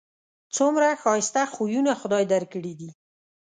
[0.55, 2.89] څومره ښایسته خویونه خدای در کړي دي